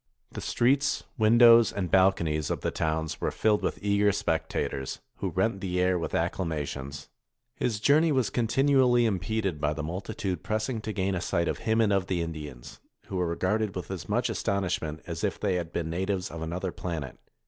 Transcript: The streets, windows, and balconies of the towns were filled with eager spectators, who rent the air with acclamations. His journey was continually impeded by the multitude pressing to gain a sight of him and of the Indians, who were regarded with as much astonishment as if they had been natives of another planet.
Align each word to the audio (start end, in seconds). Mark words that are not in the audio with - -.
The 0.31 0.41
streets, 0.41 1.03
windows, 1.19 1.71
and 1.71 1.91
balconies 1.91 2.49
of 2.49 2.61
the 2.61 2.71
towns 2.71 3.21
were 3.21 3.29
filled 3.29 3.61
with 3.61 3.77
eager 3.83 4.11
spectators, 4.11 4.99
who 5.17 5.29
rent 5.29 5.61
the 5.61 5.79
air 5.79 5.99
with 5.99 6.15
acclamations. 6.15 7.07
His 7.55 7.79
journey 7.79 8.11
was 8.11 8.31
continually 8.31 9.05
impeded 9.05 9.61
by 9.61 9.73
the 9.73 9.83
multitude 9.83 10.41
pressing 10.41 10.81
to 10.81 10.91
gain 10.91 11.13
a 11.13 11.21
sight 11.21 11.47
of 11.47 11.59
him 11.69 11.79
and 11.79 11.93
of 11.93 12.07
the 12.07 12.23
Indians, 12.23 12.79
who 13.09 13.17
were 13.17 13.27
regarded 13.27 13.75
with 13.75 13.91
as 13.91 14.09
much 14.09 14.27
astonishment 14.31 15.01
as 15.05 15.23
if 15.23 15.39
they 15.39 15.53
had 15.53 15.71
been 15.71 15.91
natives 15.91 16.31
of 16.31 16.41
another 16.41 16.71
planet. 16.71 17.19